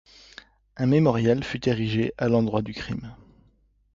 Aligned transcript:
Un 0.77 0.87
mémorial 0.87 1.43
fut 1.43 1.69
érigé 1.69 2.11
à 2.17 2.27
l'endroit 2.27 2.63
du 2.63 2.73
crime. 2.73 3.13